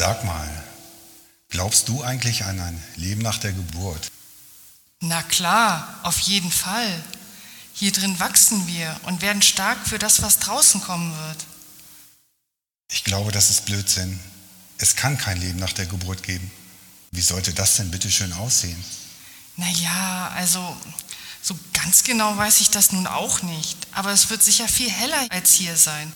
[0.00, 0.48] Sag mal,
[1.50, 4.10] glaubst du eigentlich an ein Leben nach der Geburt?
[5.00, 7.04] Na klar, auf jeden Fall.
[7.74, 11.44] Hier drin wachsen wir und werden stark für das, was draußen kommen wird.
[12.90, 14.18] Ich glaube, das ist Blödsinn.
[14.78, 16.50] Es kann kein Leben nach der Geburt geben.
[17.10, 18.82] Wie sollte das denn bitte schön aussehen?
[19.56, 20.78] Naja, also
[21.42, 23.76] so ganz genau weiß ich das nun auch nicht.
[23.92, 26.10] Aber es wird sicher viel heller als hier sein.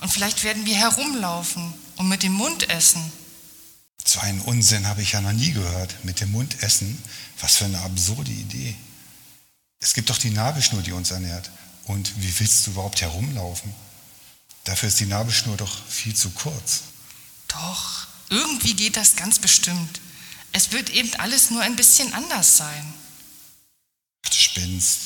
[0.00, 3.12] Und vielleicht werden wir herumlaufen und mit dem Mund essen.
[4.04, 6.04] So einen Unsinn habe ich ja noch nie gehört.
[6.04, 7.02] Mit dem Mund essen?
[7.40, 8.74] Was für eine absurde Idee.
[9.80, 11.50] Es gibt doch die Nabelschnur, die uns ernährt.
[11.84, 13.72] Und wie willst du überhaupt herumlaufen?
[14.64, 16.82] Dafür ist die Nabelschnur doch viel zu kurz.
[17.48, 20.00] Doch, irgendwie geht das ganz bestimmt.
[20.52, 22.94] Es wird eben alles nur ein bisschen anders sein.
[24.24, 24.98] Ach, du spinnst.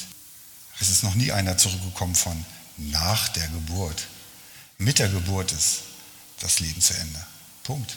[0.81, 2.45] Es ist noch nie einer zurückgekommen von
[2.77, 4.09] nach der Geburt.
[4.79, 5.81] Mit der Geburt ist
[6.41, 7.27] das Leben zu Ende.
[7.63, 7.97] Punkt.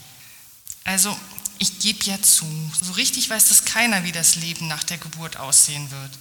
[0.83, 1.17] Also,
[1.57, 2.45] ich gebe ja zu,
[2.81, 6.11] so richtig weiß das keiner, wie das Leben nach der Geburt aussehen wird.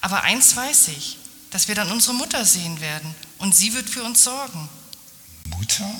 [0.00, 1.18] Aber eins weiß ich,
[1.50, 4.68] dass wir dann unsere Mutter sehen werden und sie wird für uns sorgen.
[5.44, 5.90] Mutter?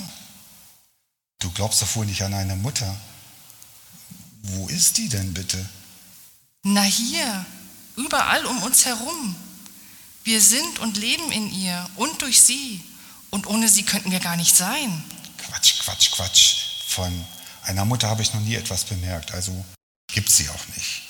[1.39, 2.95] Du glaubst doch wohl nicht an eine Mutter.
[4.43, 5.63] Wo ist die denn bitte?
[6.63, 7.45] Na hier,
[7.95, 9.35] überall um uns herum.
[10.23, 12.83] Wir sind und leben in ihr und durch sie.
[13.35, 15.03] Und ohne sie könnten wir gar nicht sein.
[15.37, 16.55] Quatsch, Quatsch, Quatsch.
[16.87, 17.25] Von
[17.63, 19.33] einer Mutter habe ich noch nie etwas bemerkt.
[19.33, 19.65] Also
[20.07, 21.01] gibt sie auch nicht.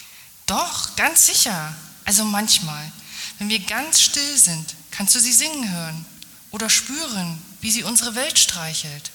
[0.48, 1.76] Doch, ganz sicher.
[2.04, 2.92] Also manchmal,
[3.38, 6.04] wenn wir ganz still sind, kannst du sie singen hören
[6.50, 9.12] oder spüren, wie sie unsere Welt streichelt.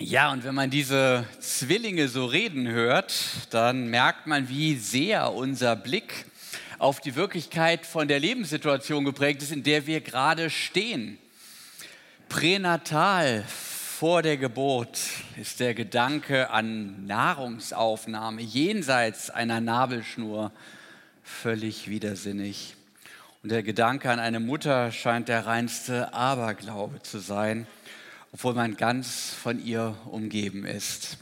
[0.00, 3.14] Ja, und wenn man diese Zwillinge so reden hört,
[3.50, 6.24] dann merkt man, wie sehr unser Blick
[6.80, 11.18] auf die Wirklichkeit von der Lebenssituation geprägt ist, in der wir gerade stehen.
[12.28, 14.98] Pränatal vor der Geburt
[15.40, 20.50] ist der Gedanke an Nahrungsaufnahme jenseits einer Nabelschnur
[21.22, 22.74] völlig widersinnig.
[23.42, 27.66] Und der Gedanke an eine Mutter scheint der reinste Aberglaube zu sein
[28.32, 31.18] obwohl man ganz von ihr umgeben ist.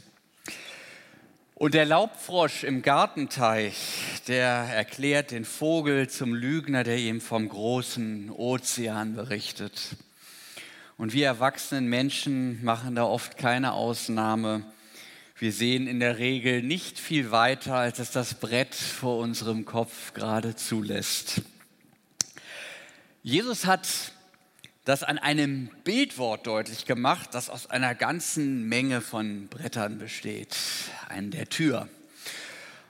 [1.59, 3.75] Und der Laubfrosch im Gartenteich,
[4.29, 9.97] der erklärt den Vogel zum Lügner, der ihm vom großen Ozean berichtet.
[10.95, 14.63] Und wir erwachsenen Menschen machen da oft keine Ausnahme.
[15.37, 20.13] Wir sehen in der Regel nicht viel weiter, als es das Brett vor unserem Kopf
[20.13, 21.41] gerade zulässt.
[23.21, 24.13] Jesus hat
[24.89, 30.57] das an einem Bildwort deutlich gemacht, das aus einer ganzen Menge von Brettern besteht,
[31.09, 31.87] an der Tür.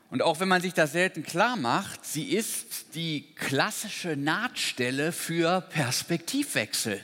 [0.09, 5.59] Und auch wenn man sich das selten klar macht, sie ist die klassische Nahtstelle für
[5.59, 7.03] Perspektivwechsel.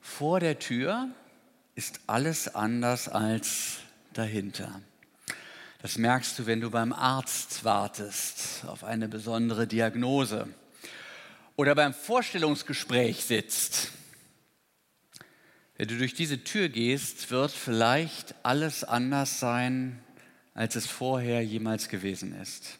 [0.00, 1.08] Vor der Tür
[1.74, 3.78] ist alles anders als
[4.12, 4.80] dahinter.
[5.82, 10.46] Das merkst du, wenn du beim Arzt wartest auf eine besondere Diagnose
[11.56, 13.90] oder beim Vorstellungsgespräch sitzt,
[15.78, 19.98] wenn du durch diese Tür gehst, wird vielleicht alles anders sein,
[20.54, 22.78] als es vorher jemals gewesen ist.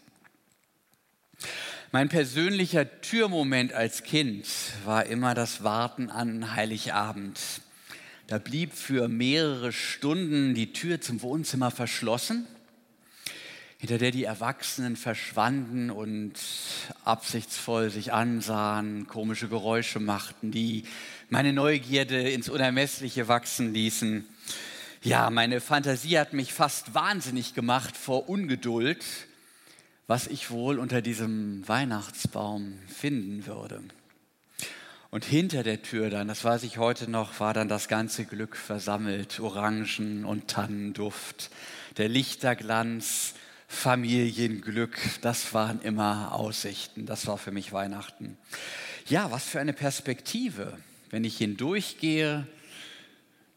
[1.93, 4.47] Mein persönlicher Türmoment als Kind
[4.85, 7.39] war immer das Warten an Heiligabend.
[8.29, 12.47] Da blieb für mehrere Stunden die Tür zum Wohnzimmer verschlossen
[13.87, 16.33] hinter der die Erwachsenen verschwanden und
[17.05, 20.83] absichtsvoll sich ansahen, komische Geräusche machten, die
[21.31, 24.27] meine Neugierde ins Unermessliche wachsen ließen.
[25.03, 29.05] Ja, meine Fantasie hat mich fast wahnsinnig gemacht vor Ungeduld,
[30.09, 33.85] was ich wohl unter diesem Weihnachtsbaum finden würde.
[35.13, 38.57] Und hinter der Tür dann, das weiß ich heute noch, war dann das ganze Glück
[38.57, 41.51] versammelt, Orangen und Tannenduft,
[41.99, 43.35] der Lichterglanz,
[43.69, 48.39] Familienglück, das waren immer Aussichten, das war für mich Weihnachten.
[49.09, 50.79] Ja, was für eine Perspektive.
[51.11, 52.47] Wenn ich hindurchgehe,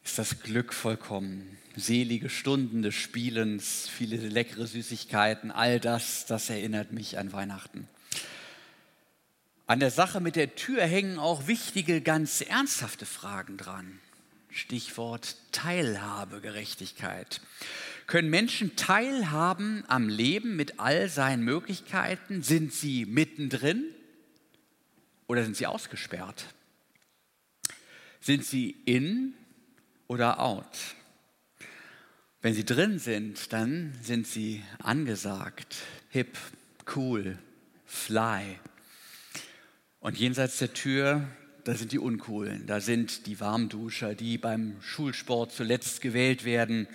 [0.03, 1.57] ist das Glück vollkommen.
[1.75, 7.87] Selige Stunden des Spielens, viele leckere Süßigkeiten, all das, das erinnert mich an Weihnachten.
[9.67, 13.99] An der Sache mit der Tür hängen auch wichtige, ganz ernsthafte Fragen dran.
[14.49, 17.39] Stichwort Teilhabegerechtigkeit.
[18.09, 22.41] Können Menschen teilhaben am Leben mit all seinen Möglichkeiten?
[22.41, 23.85] Sind sie mittendrin
[25.27, 26.47] oder sind sie ausgesperrt?
[28.19, 29.35] Sind sie in
[30.07, 30.75] oder out?
[32.41, 35.75] Wenn sie drin sind, dann sind sie angesagt,
[36.09, 36.35] hip,
[36.95, 37.37] cool,
[37.85, 38.57] fly.
[39.99, 41.27] Und jenseits der Tür,
[41.63, 46.87] da sind die Uncoolen, da sind die Warmduscher, die beim Schulsport zuletzt gewählt werden,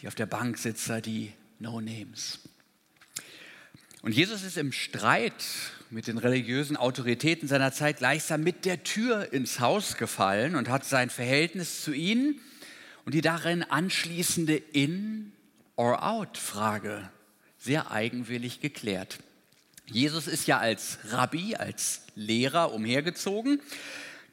[0.00, 2.40] die auf der Bank sitzen, die No-Names.
[4.02, 5.44] Und Jesus ist im Streit
[5.88, 10.84] mit den religiösen Autoritäten seiner Zeit gleichsam mit der Tür ins Haus gefallen und hat
[10.84, 12.40] sein Verhältnis zu ihnen
[13.04, 15.32] und die darin anschließende In-
[15.76, 17.08] or Out-Frage
[17.58, 19.18] sehr eigenwillig geklärt.
[19.86, 23.60] Jesus ist ja als Rabbi, als Lehrer umhergezogen,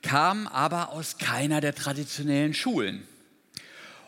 [0.02, 3.07] kam aber aus keiner der traditionellen Schulen.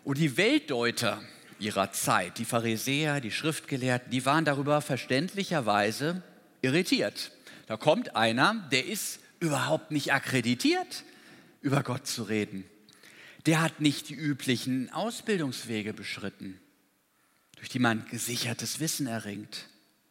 [0.03, 1.21] Und die Weltdeuter
[1.63, 6.21] ihrer Zeit, die Pharisäer, die Schriftgelehrten, die waren darüber verständlicherweise
[6.61, 7.31] irritiert.
[7.67, 11.03] Da kommt einer, der ist überhaupt nicht akkreditiert,
[11.61, 12.65] über Gott zu reden.
[13.45, 16.59] Der hat nicht die üblichen Ausbildungswege beschritten,
[17.57, 19.67] durch die man gesichertes Wissen erringt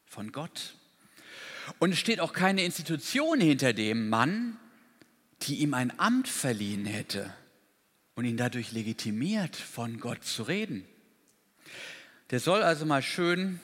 [0.07, 0.75] von Gott.
[1.79, 4.59] Und es steht auch keine Institution hinter dem Mann,
[5.43, 7.33] die ihm ein Amt verliehen hätte
[8.15, 10.85] und ihn dadurch legitimiert, von Gott zu reden.
[12.33, 13.61] Der soll also mal schön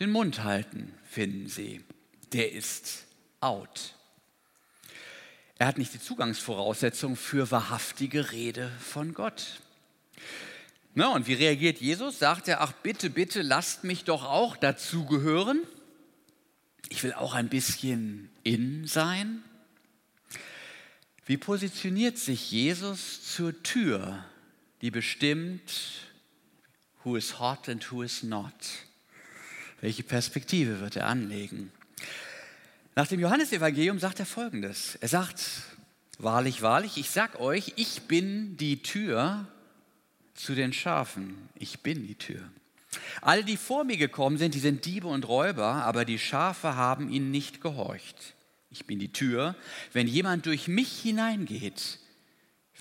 [0.00, 1.84] den Mund halten, finden Sie.
[2.32, 3.04] Der ist
[3.38, 3.94] out.
[5.56, 9.60] Er hat nicht die Zugangsvoraussetzung für wahrhaftige Rede von Gott.
[10.94, 12.18] Na, und wie reagiert Jesus?
[12.18, 15.60] Sagt er, ach bitte, bitte, lasst mich doch auch dazugehören.
[16.88, 19.44] Ich will auch ein bisschen in sein.
[21.24, 24.24] Wie positioniert sich Jesus zur Tür,
[24.80, 26.10] die bestimmt,
[27.04, 28.52] who is hot and who is not?
[29.80, 31.72] Welche Perspektive wird er anlegen?
[32.94, 34.96] Nach dem Johannesevangelium sagt er folgendes.
[35.00, 35.42] Er sagt,
[36.18, 39.46] wahrlich, wahrlich, ich sag euch, ich bin die Tür
[40.34, 41.48] zu den Schafen.
[41.56, 42.40] Ich bin die Tür.
[43.22, 47.10] Alle, die vor mir gekommen sind, die sind Diebe und Räuber, aber die Schafe haben
[47.10, 48.34] ihnen nicht gehorcht.
[48.70, 49.54] Ich bin die Tür.
[49.92, 51.98] Wenn jemand durch mich hineingeht,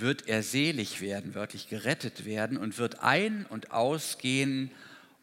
[0.01, 4.71] wird er selig werden, wörtlich gerettet werden und wird ein- und ausgehen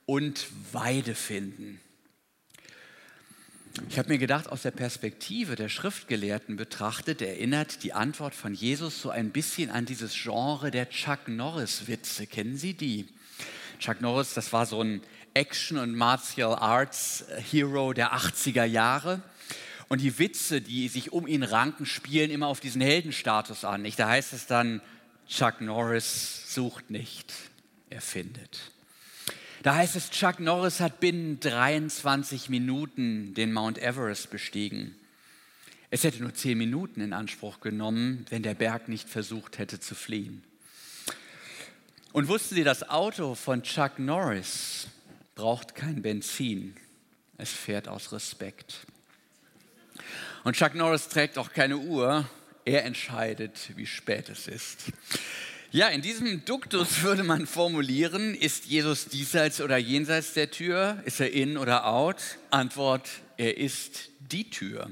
[0.06, 1.80] und Weide finden.
[3.88, 9.00] Ich habe mir gedacht, aus der Perspektive der Schriftgelehrten betrachtet, erinnert die Antwort von Jesus
[9.00, 12.26] so ein bisschen an dieses Genre der Chuck Norris-Witze.
[12.26, 13.06] Kennen Sie die?
[13.78, 15.02] Chuck Norris, das war so ein
[15.34, 19.22] Action- und Martial Arts-Hero der 80er Jahre.
[19.88, 23.82] Und die Witze, die sich um ihn ranken, spielen immer auf diesen Heldenstatus an.
[23.82, 23.98] Nicht?
[23.98, 24.82] Da heißt es dann,
[25.26, 27.32] Chuck Norris sucht nicht,
[27.90, 28.72] er findet.
[29.62, 34.94] Da heißt es, Chuck Norris hat binnen 23 Minuten den Mount Everest bestiegen.
[35.90, 39.94] Es hätte nur 10 Minuten in Anspruch genommen, wenn der Berg nicht versucht hätte zu
[39.94, 40.44] fliehen.
[42.12, 44.88] Und wussten Sie, das Auto von Chuck Norris
[45.34, 46.74] braucht kein Benzin.
[47.36, 48.86] Es fährt aus Respekt.
[50.44, 52.28] Und Chuck Norris trägt auch keine Uhr.
[52.64, 54.84] Er entscheidet, wie spät es ist.
[55.70, 61.02] Ja, in diesem Duktus würde man formulieren, ist Jesus diesseits oder jenseits der Tür?
[61.04, 62.16] Ist er in oder out?
[62.50, 64.90] Antwort, er ist die Tür.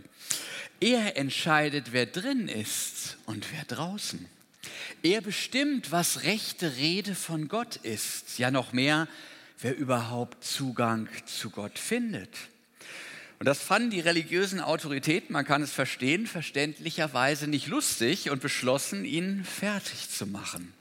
[0.81, 4.27] Er entscheidet, wer drin ist und wer draußen.
[5.03, 8.39] Er bestimmt, was rechte Rede von Gott ist.
[8.39, 9.09] Ja, noch mehr,
[9.61, 12.29] wer überhaupt Zugang zu Gott findet.
[13.39, 19.05] Und das fanden die religiösen Autoritäten, man kann es verstehen, verständlicherweise nicht lustig und beschlossen,
[19.05, 20.73] ihn fertig zu machen.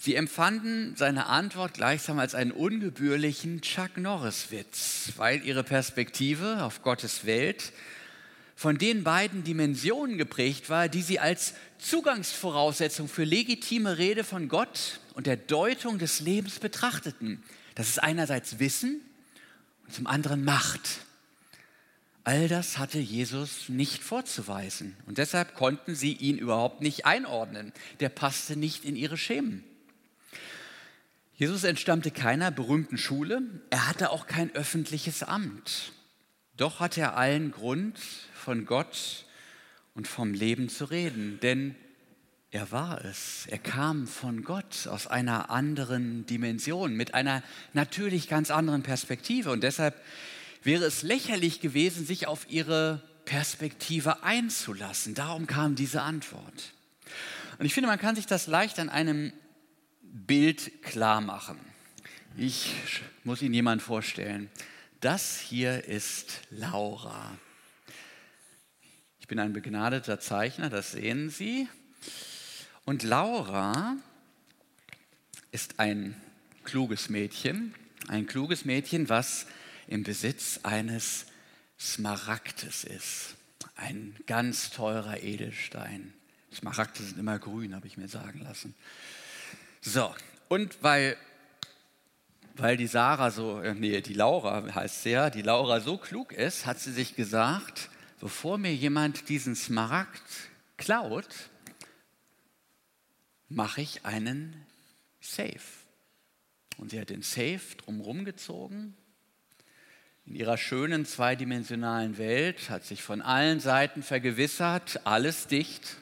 [0.00, 7.26] Sie empfanden seine Antwort gleichsam als einen ungebührlichen Chuck Norris-Witz, weil ihre Perspektive auf Gottes
[7.26, 7.72] Welt
[8.54, 15.00] von den beiden Dimensionen geprägt war, die sie als Zugangsvoraussetzung für legitime Rede von Gott
[15.14, 17.42] und der Deutung des Lebens betrachteten.
[17.74, 19.00] Das ist einerseits Wissen
[19.86, 21.00] und zum anderen Macht.
[22.28, 27.72] All das hatte Jesus nicht vorzuweisen und deshalb konnten sie ihn überhaupt nicht einordnen.
[28.00, 29.64] Der passte nicht in ihre Schemen.
[31.36, 35.92] Jesus entstammte keiner berühmten Schule, er hatte auch kein öffentliches Amt.
[36.58, 37.98] Doch hatte er allen Grund,
[38.34, 39.24] von Gott
[39.94, 41.76] und vom Leben zu reden, denn
[42.50, 43.46] er war es.
[43.46, 47.42] Er kam von Gott aus einer anderen Dimension, mit einer
[47.72, 49.50] natürlich ganz anderen Perspektive.
[49.50, 49.98] Und deshalb
[50.62, 55.14] wäre es lächerlich gewesen, sich auf ihre Perspektive einzulassen.
[55.14, 56.72] Darum kam diese Antwort.
[57.58, 59.32] Und ich finde, man kann sich das leicht an einem
[60.02, 61.58] Bild klar machen.
[62.36, 62.72] Ich
[63.24, 64.48] muss Ihnen jemand vorstellen.
[65.00, 67.36] Das hier ist Laura.
[69.20, 71.68] Ich bin ein begnadeter Zeichner, das sehen Sie.
[72.84, 73.96] Und Laura
[75.50, 76.14] ist ein
[76.64, 77.74] kluges Mädchen,
[78.06, 79.46] ein kluges Mädchen, was
[79.88, 81.26] im Besitz eines
[81.78, 83.34] Smaragdes ist.
[83.74, 86.12] Ein ganz teurer Edelstein.
[86.52, 88.74] Smaragde sind immer grün, habe ich mir sagen lassen.
[89.80, 90.14] So,
[90.48, 91.16] und weil,
[92.54, 96.32] weil die Sarah so, äh, nee, die Laura heißt sie ja, die Laura so klug
[96.32, 97.90] ist, hat sie sich gesagt,
[98.20, 100.22] bevor mir jemand diesen Smaragd
[100.76, 101.28] klaut,
[103.48, 104.66] mache ich einen
[105.20, 105.60] Safe.
[106.76, 108.96] Und sie hat den Safe drumherum gezogen.
[110.28, 115.96] In ihrer schönen zweidimensionalen Welt hat sich von allen Seiten vergewissert, alles dicht.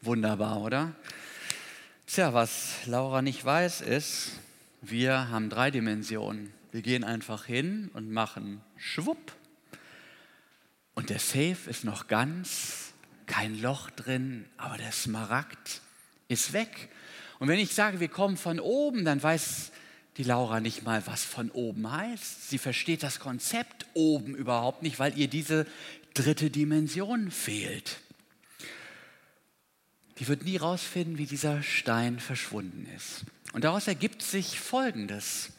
[0.00, 0.94] Wunderbar, oder?
[2.06, 4.38] Tja, was Laura nicht weiß, ist,
[4.80, 6.52] wir haben drei Dimensionen.
[6.70, 9.32] Wir gehen einfach hin und machen Schwupp.
[10.94, 12.92] Und der Safe ist noch ganz,
[13.26, 15.80] kein Loch drin, aber der Smaragd
[16.28, 16.90] ist weg.
[17.40, 19.72] Und wenn ich sage, wir kommen von oben, dann weiß
[20.16, 22.48] die Laura nicht mal, was von oben heißt.
[22.48, 25.66] Sie versteht das Konzept oben überhaupt nicht, weil ihr diese
[26.14, 28.00] dritte Dimension fehlt.
[30.18, 33.24] Die wird nie rausfinden, wie dieser Stein verschwunden ist.
[33.52, 35.50] Und daraus ergibt sich Folgendes.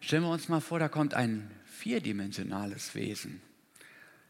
[0.00, 3.40] Stellen wir uns mal vor, da kommt ein vierdimensionales Wesen.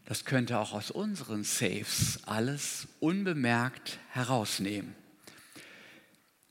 [0.04, 4.94] Das könnte auch aus unseren Safes alles unbemerkt herausnehmen.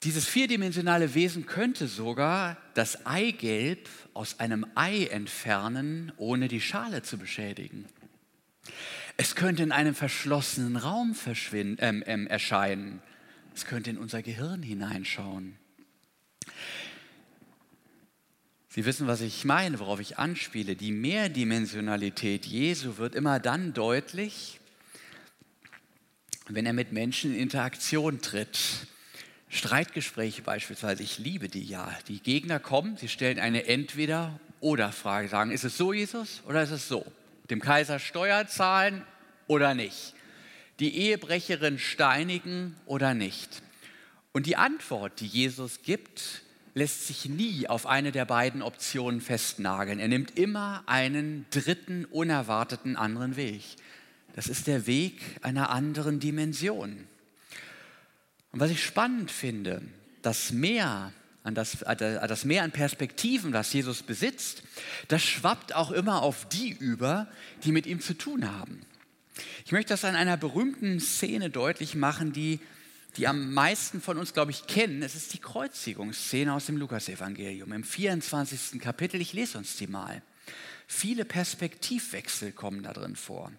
[0.04, 7.20] Dieses vierdimensionale Wesen könnte sogar das Eigelb aus einem Ei entfernen, ohne die Schale zu
[7.20, 7.86] beschädigen.
[9.18, 11.16] Es könnte in einem verschlossenen Raum
[11.54, 13.04] ähm, ähm, erscheinen.
[13.54, 15.58] Es könnte in unser Gehirn hineinschauen.
[18.70, 20.76] Sie wissen, was ich meine, worauf ich anspiele.
[20.76, 24.60] Die Mehrdimensionalität Jesu wird immer dann deutlich,
[26.48, 28.88] wenn er mit Menschen in Interaktion tritt.
[29.52, 31.92] Streitgespräche beispielsweise, ich liebe die ja.
[32.08, 36.88] Die Gegner kommen, sie stellen eine Entweder-Oder-Frage, sagen, ist es so, Jesus, oder ist es
[36.88, 37.06] so?
[37.50, 39.04] Dem Kaiser Steuer zahlen
[39.48, 40.14] oder nicht?
[40.80, 43.62] Die Ehebrecherin steinigen oder nicht?
[44.32, 46.44] Und die Antwort, die Jesus gibt,
[46.74, 50.00] lässt sich nie auf eine der beiden Optionen festnageln.
[50.00, 53.64] Er nimmt immer einen dritten, unerwarteten anderen Weg.
[54.34, 57.06] Das ist der Weg einer anderen Dimension.
[58.52, 59.82] Und was ich spannend finde,
[60.22, 64.64] das Meer, an das, das Meer an Perspektiven, das Jesus besitzt,
[65.08, 67.28] das schwappt auch immer auf die über,
[67.64, 68.86] die mit ihm zu tun haben.
[69.66, 72.60] Ich möchte das an einer berühmten Szene deutlich machen, die,
[73.18, 75.02] die am meisten von uns, glaube ich, kennen.
[75.02, 78.80] Es ist die Kreuzigungsszene aus dem Lukasevangelium im 24.
[78.82, 79.22] Kapitel.
[79.22, 80.22] Ich lese uns die mal.
[80.88, 83.52] Viele Perspektivwechsel kommen da drin vor.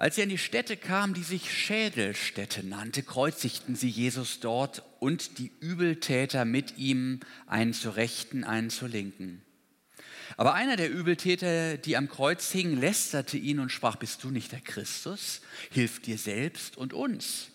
[0.00, 5.38] Als sie an die Stätte kamen, die sich Schädelstätte nannte, kreuzigten sie Jesus dort und
[5.38, 9.42] die Übeltäter mit ihm, einen zur Rechten, einen zur Linken.
[10.38, 14.52] Aber einer der Übeltäter, die am Kreuz hingen, lästerte ihn und sprach, bist du nicht
[14.52, 15.42] der Christus?
[15.70, 17.48] Hilf dir selbst und uns.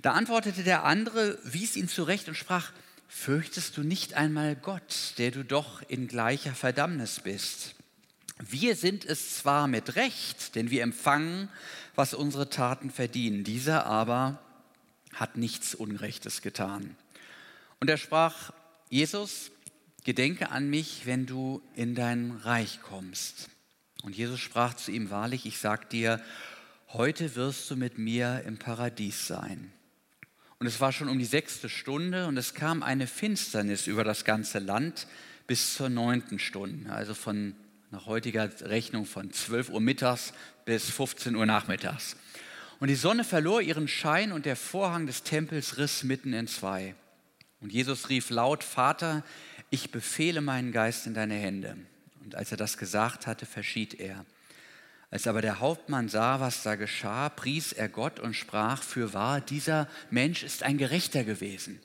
[0.00, 2.72] Da antwortete der andere, wies ihn zurecht und sprach,
[3.06, 7.74] fürchtest du nicht einmal Gott, der du doch in gleicher Verdammnis bist?
[8.48, 11.50] Wir sind es zwar mit Recht, denn wir empfangen,
[11.94, 13.44] was unsere Taten verdienen.
[13.44, 14.38] Dieser aber
[15.14, 16.96] hat nichts Unrechtes getan.
[17.80, 18.52] Und er sprach,
[18.88, 19.50] Jesus,
[20.04, 23.50] gedenke an mich, wenn du in dein Reich kommst.
[24.02, 26.22] Und Jesus sprach zu ihm, wahrlich, ich sag dir,
[26.88, 29.70] heute wirst du mit mir im Paradies sein.
[30.58, 34.24] Und es war schon um die sechste Stunde und es kam eine Finsternis über das
[34.24, 35.06] ganze Land
[35.46, 37.54] bis zur neunten Stunde, also von
[37.90, 40.32] nach heutiger Rechnung von 12 Uhr mittags
[40.64, 42.16] bis 15 Uhr nachmittags.
[42.78, 46.94] Und die Sonne verlor ihren Schein und der Vorhang des Tempels riss mitten in zwei.
[47.60, 49.24] Und Jesus rief laut, Vater,
[49.70, 51.76] ich befehle meinen Geist in deine Hände.
[52.24, 54.24] Und als er das gesagt hatte, verschied er.
[55.10, 59.40] Als aber der Hauptmann sah, was da geschah, pries er Gott und sprach, für wahr,
[59.40, 61.80] dieser Mensch ist ein Gerechter gewesen.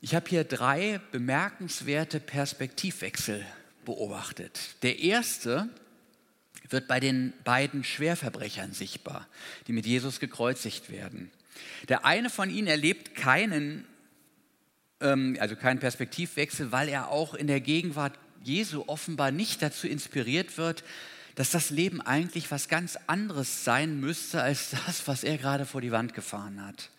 [0.00, 3.44] Ich habe hier drei bemerkenswerte Perspektivwechsel
[3.84, 4.76] beobachtet.
[4.82, 5.68] Der erste
[6.68, 9.28] wird bei den beiden Schwerverbrechern sichtbar,
[9.66, 11.30] die mit Jesus gekreuzigt werden.
[11.88, 13.84] Der eine von ihnen erlebt keinen,
[15.00, 20.58] ähm, also keinen Perspektivwechsel, weil er auch in der Gegenwart Jesu offenbar nicht dazu inspiriert
[20.58, 20.84] wird,
[21.34, 25.80] dass das Leben eigentlich was ganz anderes sein müsste als das, was er gerade vor
[25.80, 26.90] die Wand gefahren hat.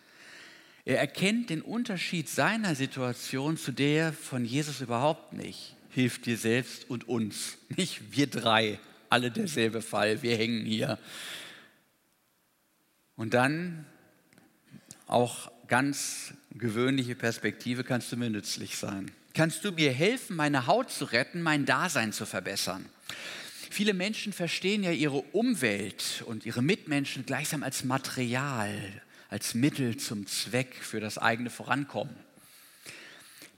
[0.84, 6.90] Er erkennt den Unterschied seiner Situation zu der von Jesus überhaupt nicht hilft dir selbst
[6.90, 7.56] und uns.
[7.74, 10.98] Nicht wir drei, alle derselbe Fall, wir hängen hier.
[13.16, 13.86] Und dann
[15.06, 19.10] auch ganz gewöhnliche Perspektive, kannst du mir nützlich sein.
[19.32, 22.84] Kannst du mir helfen, meine Haut zu retten, mein Dasein zu verbessern?
[23.70, 29.02] Viele Menschen verstehen ja ihre Umwelt und ihre Mitmenschen gleichsam als Material.
[29.28, 32.14] als Mittel zum Zweck für das eigene Vorankommen.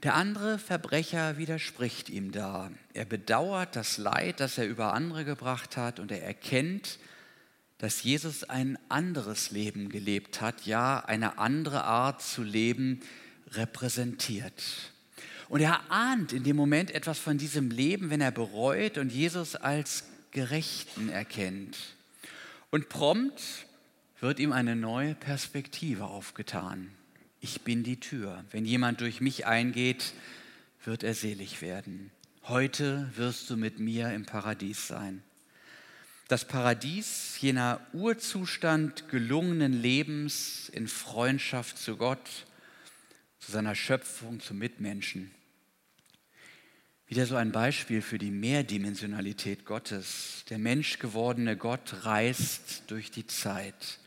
[0.03, 2.71] Der andere Verbrecher widerspricht ihm da.
[2.93, 6.99] Er bedauert das Leid, das er über andere gebracht hat und er erkennt,
[7.79, 13.01] dass Jesus ein anderes Leben gelebt hat, ja eine andere Art zu leben
[13.51, 14.63] repräsentiert.
[15.49, 19.55] Und er ahnt in dem Moment etwas von diesem Leben, wenn er bereut und Jesus
[19.55, 21.77] als Gerechten erkennt.
[22.69, 23.41] Und prompt
[24.21, 26.91] wird ihm eine neue Perspektive aufgetan.
[27.41, 28.43] Ich bin die Tür.
[28.51, 30.13] Wenn jemand durch mich eingeht,
[30.83, 32.11] wird er selig werden.
[32.43, 35.23] Heute wirst du mit mir im Paradies sein.
[36.27, 42.45] Das Paradies jener Urzustand gelungenen Lebens in Freundschaft zu Gott,
[43.39, 45.31] zu seiner Schöpfung, zu Mitmenschen.
[47.07, 50.43] Wieder so ein Beispiel für die Mehrdimensionalität Gottes.
[50.49, 53.97] Der menschgewordene Gott reist durch die Zeit.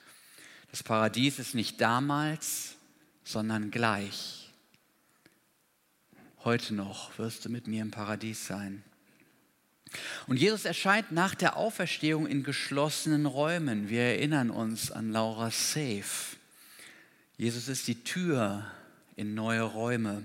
[0.70, 2.71] Das Paradies ist nicht damals,
[3.24, 4.50] sondern gleich.
[6.44, 8.82] Heute noch wirst du mit mir im Paradies sein.
[10.26, 13.88] Und Jesus erscheint nach der Auferstehung in geschlossenen Räumen.
[13.88, 16.36] Wir erinnern uns an Laura Safe.
[17.36, 18.66] Jesus ist die Tür
[19.16, 20.24] in neue Räume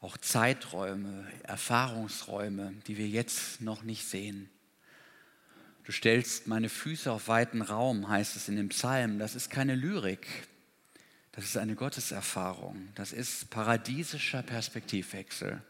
[0.00, 4.48] auch Zeiträume, Erfahrungsräume, die wir jetzt noch nicht sehen.
[5.84, 9.18] Du stellst meine Füße auf weiten Raum, heißt es in dem Psalm.
[9.18, 10.26] Das ist keine Lyrik,
[11.36, 12.88] das ist eine Gotteserfahrung.
[12.94, 15.62] Das ist paradiesischer Perspektivwechsel.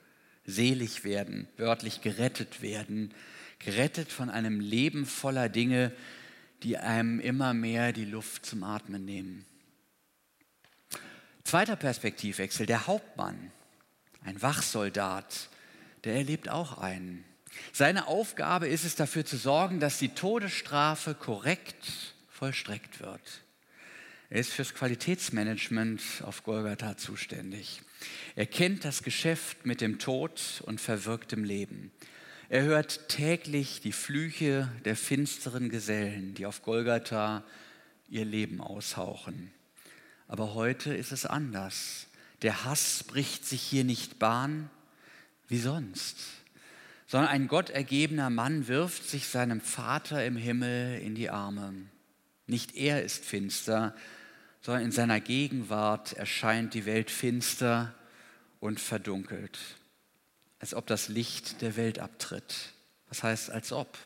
[0.45, 3.13] Selig werden, wörtlich gerettet werden,
[3.59, 5.91] gerettet von einem Leben voller Dinge,
[6.63, 9.45] die einem immer mehr die Luft zum Atmen nehmen.
[11.43, 13.51] Zweiter Perspektivwechsel, der Hauptmann
[14.25, 15.49] ein Wachsoldat,
[16.05, 17.25] der erlebt auch einen.
[17.73, 23.43] Seine Aufgabe ist es dafür zu sorgen, dass die Todesstrafe korrekt vollstreckt wird.
[24.29, 27.81] Er ist fürs Qualitätsmanagement auf Golgatha zuständig.
[28.35, 31.93] Er kennt das Geschäft mit dem Tod und verwirktem Leben.
[32.49, 37.45] Er hört täglich die Flüche der finsteren Gesellen, die auf Golgatha
[38.09, 39.53] ihr Leben aushauchen.
[40.29, 42.07] Aber heute ist es anders.
[42.43, 44.71] Der Hass bricht sich hier nicht Bahn
[45.49, 46.19] wie sonst,
[47.07, 51.75] sondern ein gottergebener Mann wirft sich seinem Vater im Himmel in die Arme.
[52.47, 53.95] Nicht er ist finster,
[54.67, 57.95] sondern in seiner Gegenwart erscheint die Welt finster
[58.59, 59.57] und verdunkelt,
[60.59, 62.73] als ob das Licht der Welt abtritt.
[63.09, 63.97] Was heißt als ob?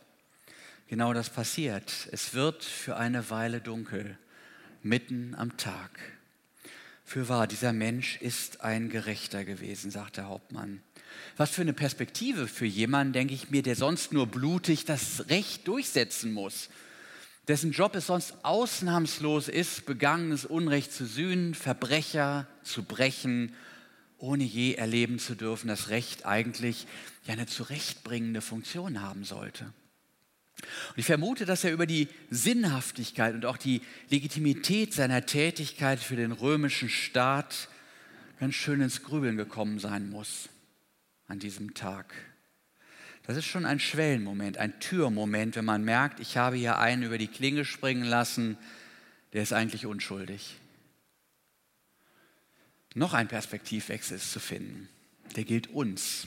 [0.87, 2.11] Genau das passiert.
[2.13, 4.19] Es wird für eine Weile dunkel,
[4.83, 5.99] mitten am Tag.
[7.07, 10.83] Für wahr, dieser Mensch ist ein Gerechter gewesen, sagt der Hauptmann.
[11.39, 15.67] Was für eine Perspektive für jemanden, denke ich mir, der sonst nur blutig das Recht
[15.67, 16.69] durchsetzen muss,
[17.49, 23.55] dessen Job es sonst ausnahmslos ist, begangenes Unrecht zu sühnen, Verbrecher zu brechen,
[24.19, 26.87] ohne je erleben zu dürfen, dass Recht eigentlich
[27.25, 29.73] ja eine zurechtbringende Funktion haben sollte.
[30.91, 36.17] Und ich vermute, dass er über die Sinnhaftigkeit und auch die Legitimität seiner Tätigkeit für
[36.17, 37.69] den römischen Staat
[38.39, 40.49] ganz schön ins Grübeln gekommen sein muss
[41.27, 42.15] an diesem Tag.
[43.31, 47.17] Das ist schon ein Schwellenmoment, ein Türmoment, wenn man merkt, ich habe hier einen über
[47.17, 48.59] die Klinge springen lassen,
[49.33, 50.57] der ist eigentlich unschuldig.
[52.95, 54.89] Noch ein Perspektivwechsel ist zu finden.
[55.37, 56.27] Der gilt uns.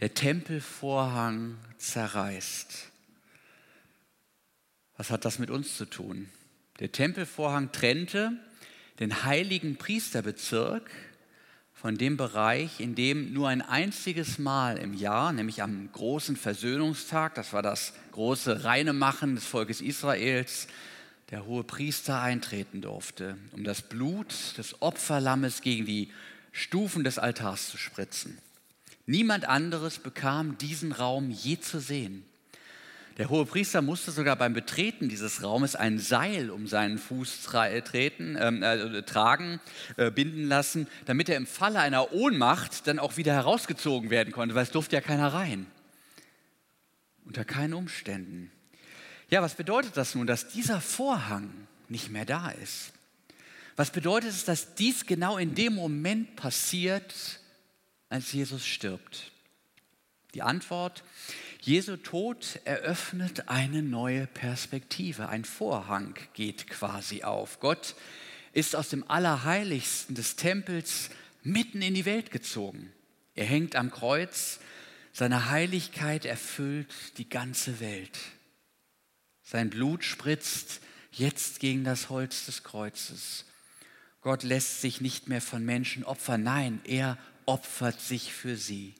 [0.00, 2.90] Der Tempelvorhang zerreißt.
[4.98, 6.28] Was hat das mit uns zu tun?
[6.80, 8.32] Der Tempelvorhang trennte
[8.98, 10.90] den heiligen Priesterbezirk
[11.80, 17.34] von dem Bereich, in dem nur ein einziges Mal im Jahr, nämlich am großen Versöhnungstag,
[17.34, 20.68] das war das große Reinemachen des Volkes Israels,
[21.30, 26.10] der hohe Priester eintreten durfte, um das Blut des Opferlammes gegen die
[26.52, 28.36] Stufen des Altars zu spritzen.
[29.06, 32.26] Niemand anderes bekam diesen Raum je zu sehen.
[33.18, 38.38] Der hohe Priester musste sogar beim Betreten dieses Raumes ein Seil um seinen Fuß treten,
[38.40, 39.60] ähm, äh, tragen,
[39.96, 44.54] äh, binden lassen, damit er im Falle einer Ohnmacht dann auch wieder herausgezogen werden konnte,
[44.54, 45.66] weil es durfte ja keiner rein.
[47.24, 48.50] Unter keinen Umständen.
[49.28, 51.50] Ja, was bedeutet das nun, dass dieser Vorhang
[51.88, 52.92] nicht mehr da ist?
[53.76, 57.40] Was bedeutet es, dass dies genau in dem Moment passiert,
[58.08, 59.30] als Jesus stirbt?
[60.34, 61.02] Die Antwort,
[61.62, 65.28] Jesu Tod eröffnet eine neue Perspektive.
[65.28, 67.60] Ein Vorhang geht quasi auf.
[67.60, 67.94] Gott
[68.52, 71.10] ist aus dem Allerheiligsten des Tempels
[71.42, 72.90] mitten in die Welt gezogen.
[73.34, 74.60] Er hängt am Kreuz.
[75.12, 78.18] Seine Heiligkeit erfüllt die ganze Welt.
[79.42, 80.80] Sein Blut spritzt
[81.12, 83.44] jetzt gegen das Holz des Kreuzes.
[84.22, 88.94] Gott lässt sich nicht mehr von Menschen opfern, nein, er opfert sich für sie.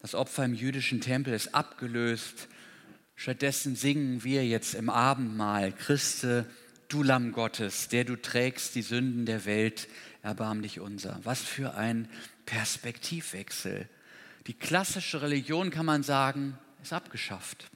[0.00, 2.48] Das Opfer im jüdischen Tempel ist abgelöst.
[3.14, 6.46] Stattdessen singen wir jetzt im Abendmahl, Christe,
[6.88, 9.88] du Lamm Gottes, der du trägst die Sünden der Welt,
[10.22, 11.18] erbarm dich unser.
[11.24, 12.08] Was für ein
[12.44, 13.88] Perspektivwechsel.
[14.46, 17.70] Die klassische Religion, kann man sagen, ist abgeschafft.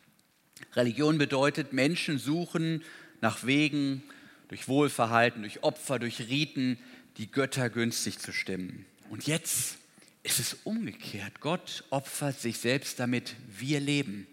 [0.75, 2.85] Religion bedeutet, Menschen suchen
[3.21, 4.03] nach Wegen,
[4.49, 6.79] durch Wohlverhalten, durch Opfer, durch Riten,
[7.17, 8.85] die Götter günstig zu stimmen.
[9.09, 9.79] Und jetzt
[10.23, 11.41] ist es umgekehrt.
[11.41, 14.27] Gott opfert sich selbst, damit wir leben.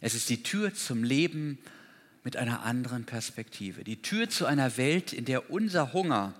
[0.00, 1.58] Es ist die Tür zum Leben
[2.22, 3.84] mit einer anderen Perspektive.
[3.84, 6.34] Die Tür zu einer Welt, in der unser Hunger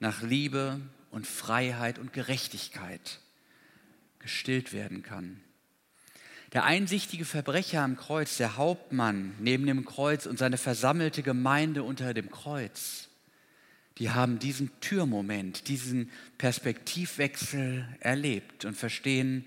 [0.00, 3.20] nach Liebe und Freiheit und Gerechtigkeit
[4.20, 5.40] gestillt werden kann.
[6.52, 12.14] Der einsichtige Verbrecher am Kreuz, der Hauptmann neben dem Kreuz und seine versammelte Gemeinde unter
[12.14, 13.07] dem Kreuz,
[13.98, 19.44] die haben diesen Türmoment, diesen Perspektivwechsel erlebt und verstehen,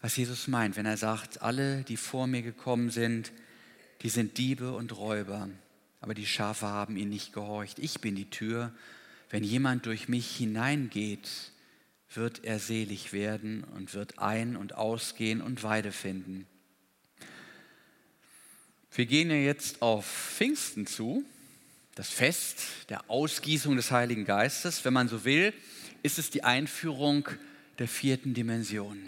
[0.00, 3.32] was Jesus meint, wenn er sagt, alle, die vor mir gekommen sind,
[4.02, 5.48] die sind Diebe und Räuber,
[6.00, 7.78] aber die Schafe haben ihn nicht gehorcht.
[7.78, 8.72] Ich bin die Tür.
[9.28, 11.28] Wenn jemand durch mich hineingeht,
[12.14, 16.46] wird er selig werden und wird ein- und ausgehen und Weide finden.
[18.92, 21.24] Wir gehen ja jetzt auf Pfingsten zu,
[21.94, 24.84] das Fest der Ausgießung des Heiligen Geistes.
[24.84, 25.52] Wenn man so will,
[26.02, 27.28] ist es die Einführung
[27.78, 28.98] der vierten Dimension.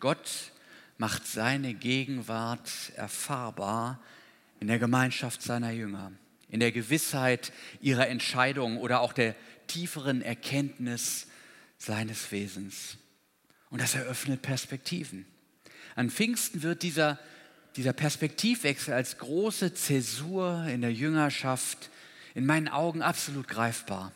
[0.00, 0.52] Gott
[0.98, 4.00] macht seine Gegenwart erfahrbar
[4.60, 6.12] in der Gemeinschaft seiner Jünger,
[6.48, 9.34] in der Gewissheit ihrer Entscheidung oder auch der
[9.66, 11.26] tieferen Erkenntnis
[11.78, 12.96] seines Wesens.
[13.70, 15.26] Und das eröffnet Perspektiven.
[15.94, 17.18] An Pfingsten wird dieser,
[17.76, 21.89] dieser Perspektivwechsel als große Zäsur in der Jüngerschaft
[22.34, 24.12] in meinen Augen absolut greifbar.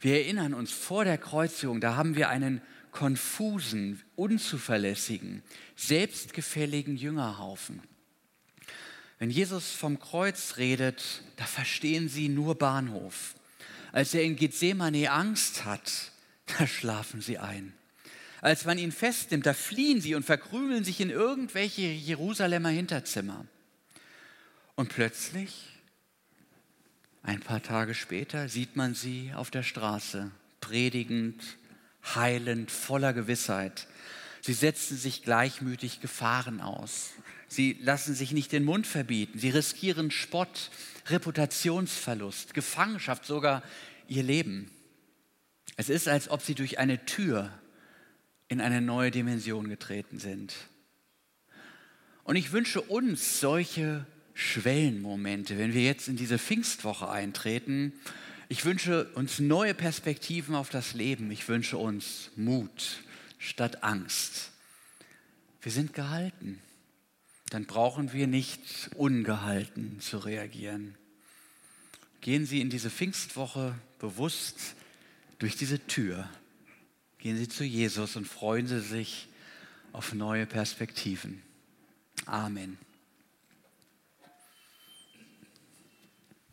[0.00, 5.42] Wir erinnern uns vor der Kreuzigung, da haben wir einen konfusen, unzuverlässigen,
[5.76, 7.82] selbstgefälligen Jüngerhaufen.
[9.18, 13.34] Wenn Jesus vom Kreuz redet, da verstehen sie nur Bahnhof.
[13.92, 16.12] Als er in Gethsemane Angst hat,
[16.58, 17.74] da schlafen sie ein.
[18.40, 23.46] Als man ihn festnimmt, da fliehen sie und verkrümeln sich in irgendwelche Jerusalemer Hinterzimmer.
[24.74, 25.73] Und plötzlich,
[27.24, 31.42] ein paar Tage später, sieht man sie auf der Straße, predigend,
[32.14, 33.88] heilend, voller Gewissheit.
[34.42, 37.12] Sie setzen sich gleichmütig Gefahren aus.
[37.48, 39.38] Sie lassen sich nicht den Mund verbieten.
[39.38, 40.70] Sie riskieren Spott,
[41.06, 43.62] Reputationsverlust, Gefangenschaft, sogar
[44.06, 44.70] ihr Leben.
[45.76, 47.50] Es ist, als ob sie durch eine Tür
[48.48, 50.54] in eine neue Dimension getreten sind.
[52.22, 57.92] Und ich wünsche uns solche Schwellenmomente, wenn wir jetzt in diese Pfingstwoche eintreten.
[58.48, 61.30] Ich wünsche uns neue Perspektiven auf das Leben.
[61.30, 63.02] Ich wünsche uns Mut
[63.38, 64.50] statt Angst.
[65.62, 66.60] Wir sind gehalten.
[67.50, 68.60] Dann brauchen wir nicht
[68.96, 70.96] ungehalten zu reagieren.
[72.20, 74.74] Gehen Sie in diese Pfingstwoche bewusst
[75.38, 76.28] durch diese Tür
[77.24, 79.28] gehen Sie zu Jesus und freuen Sie sich
[79.92, 81.42] auf neue Perspektiven.
[82.26, 82.76] Amen.